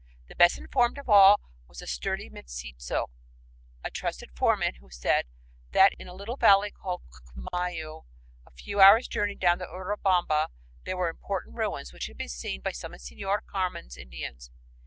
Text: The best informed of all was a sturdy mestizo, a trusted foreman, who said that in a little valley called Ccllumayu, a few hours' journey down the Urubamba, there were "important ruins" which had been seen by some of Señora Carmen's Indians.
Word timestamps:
The 0.29 0.33
best 0.35 0.57
informed 0.57 0.97
of 0.97 1.07
all 1.09 1.39
was 1.67 1.79
a 1.83 1.85
sturdy 1.85 2.27
mestizo, 2.27 3.05
a 3.83 3.91
trusted 3.91 4.31
foreman, 4.35 4.73
who 4.79 4.89
said 4.89 5.25
that 5.73 5.93
in 5.99 6.07
a 6.07 6.13
little 6.15 6.37
valley 6.37 6.71
called 6.71 7.03
Ccllumayu, 7.11 8.05
a 8.47 8.51
few 8.51 8.81
hours' 8.81 9.07
journey 9.07 9.35
down 9.35 9.59
the 9.59 9.67
Urubamba, 9.67 10.47
there 10.85 10.97
were 10.97 11.09
"important 11.09 11.55
ruins" 11.55 11.93
which 11.93 12.07
had 12.07 12.17
been 12.17 12.29
seen 12.29 12.61
by 12.61 12.71
some 12.71 12.95
of 12.95 12.99
Señora 13.01 13.45
Carmen's 13.45 13.95
Indians. 13.95 14.49